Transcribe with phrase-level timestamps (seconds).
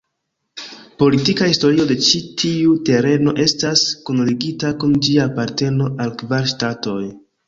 [1.01, 7.03] Politika historio de ĉi tiu tereno estas kunligita kun ĝia aparteno al kvar ŝtatoj.